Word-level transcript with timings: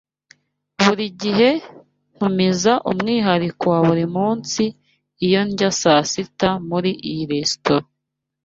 Buri 0.83 1.05
gihe 1.21 1.49
ntumiza 2.15 2.73
umwihariko 2.91 3.63
wa 3.73 3.79
buri 3.87 4.05
munsi 4.15 4.63
iyo 5.25 5.41
ndya 5.49 5.69
saa 5.81 6.03
sita 6.11 6.49
muri 6.69 6.91
iyi 7.09 7.23
resitora. 7.31 7.85